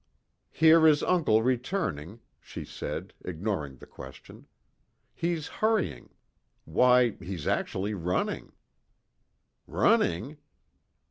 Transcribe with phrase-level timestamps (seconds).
[0.49, 4.47] "Here is uncle returning," she said, ignoring the question.
[5.13, 6.09] "He's hurrying.
[6.65, 8.51] Why he's actually running!"
[9.67, 10.37] "Running?"